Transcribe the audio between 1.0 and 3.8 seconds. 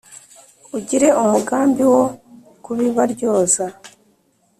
umugambi wo kubibaryoza